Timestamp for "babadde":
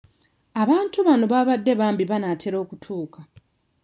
1.33-1.71